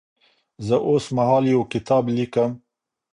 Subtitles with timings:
[0.67, 2.51] زه اوس مهال یو کتاب لیکم.